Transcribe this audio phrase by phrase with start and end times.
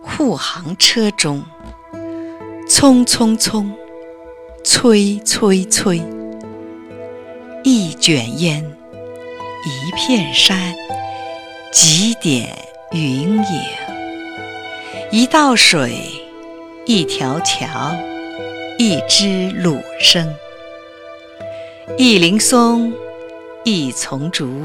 [0.00, 1.44] 护航车中，
[2.68, 3.70] 匆匆匆，
[4.64, 6.02] 催催催，
[7.62, 8.64] 一卷烟，
[9.64, 10.74] 一片山，
[11.72, 12.56] 几点
[12.92, 13.44] 云影，
[15.10, 15.92] 一道水，
[16.86, 17.94] 一条桥，
[18.78, 20.26] 一支芦笙，
[21.96, 22.92] 一林松，
[23.64, 24.62] 一丛竹，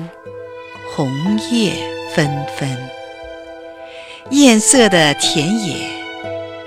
[0.95, 1.09] 红
[1.51, 1.73] 叶
[2.15, 3.02] 纷纷。
[4.29, 5.75] 艳色的田野，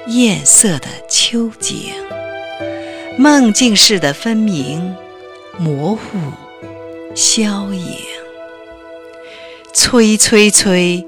[0.09, 1.93] 艳色的秋景，
[3.19, 4.95] 梦境似的分明，
[5.59, 6.01] 模糊
[7.15, 7.97] 消影。
[9.73, 11.05] 催催催，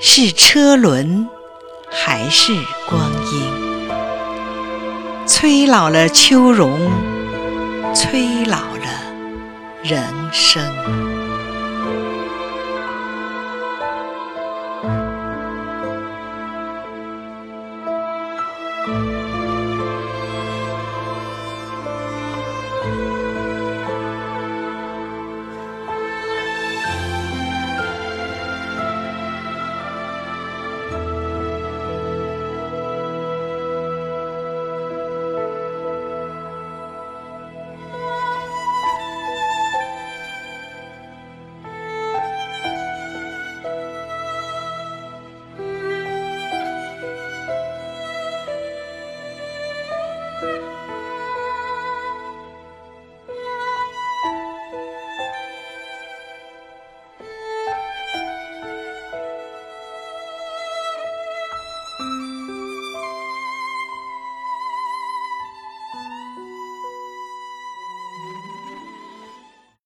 [0.00, 1.28] 是车轮
[1.90, 2.54] 还是
[2.88, 5.26] 光阴？
[5.26, 6.90] 催老了秋容，
[7.94, 8.88] 催老了
[9.82, 11.03] 人生。